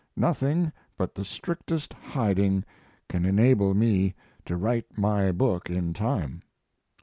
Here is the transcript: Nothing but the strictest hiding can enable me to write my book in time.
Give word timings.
Nothing 0.17 0.71
but 0.97 1.13
the 1.13 1.23
strictest 1.23 1.93
hiding 1.93 2.65
can 3.07 3.23
enable 3.23 3.75
me 3.75 4.15
to 4.45 4.57
write 4.57 4.97
my 4.97 5.31
book 5.31 5.69
in 5.69 5.93
time. 5.93 6.41